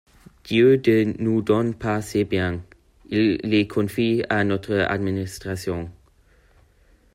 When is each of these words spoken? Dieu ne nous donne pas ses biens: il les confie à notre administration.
Dieu 0.47 0.79
ne 0.87 1.13
nous 1.21 1.43
donne 1.43 1.75
pas 1.75 2.01
ses 2.01 2.23
biens: 2.25 2.59
il 3.11 3.39
les 3.43 3.67
confie 3.67 4.23
à 4.29 4.43
notre 4.43 4.73
administration. 4.79 5.91